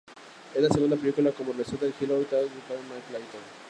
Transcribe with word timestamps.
Es 0.55 0.59
la 0.63 0.69
segunda 0.69 0.95
película 0.95 1.31
como 1.31 1.51
realizador 1.53 1.81
de 1.81 1.91
Gilroy, 1.93 2.25
tras 2.25 2.41
su 2.41 2.47
ópera 2.47 2.65
prima 2.79 2.95
"Michael 3.05 3.21
Clayton". 3.27 3.41